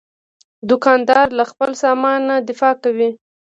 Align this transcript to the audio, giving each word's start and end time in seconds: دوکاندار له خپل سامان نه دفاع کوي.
دوکاندار 0.69 1.27
له 1.37 1.43
خپل 1.51 1.69
سامان 1.83 2.19
نه 2.29 2.35
دفاع 2.49 2.73
کوي. 2.83 3.09